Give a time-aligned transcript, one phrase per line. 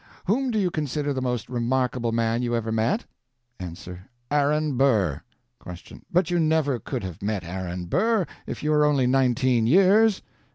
[0.25, 3.05] Whom do you consider the most remarkable man you ever met?
[3.59, 3.75] A.
[4.31, 5.21] Aaron Burr.
[5.63, 6.01] Q.
[6.11, 10.23] But you never could have met Aaron Burr, if you are only nineteen years!